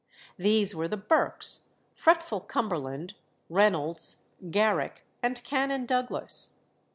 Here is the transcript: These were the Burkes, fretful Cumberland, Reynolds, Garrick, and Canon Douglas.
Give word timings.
These 0.35 0.73
were 0.73 0.87
the 0.87 0.97
Burkes, 0.97 1.73
fretful 1.93 2.39
Cumberland, 2.41 3.13
Reynolds, 3.49 4.25
Garrick, 4.49 5.05
and 5.21 5.43
Canon 5.43 5.85
Douglas. 5.85 6.53